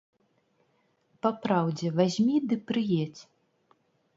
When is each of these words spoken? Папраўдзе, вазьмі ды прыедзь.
Папраўдзе, 1.27 1.87
вазьмі 1.99 2.37
ды 2.49 2.55
прыедзь. 2.73 3.23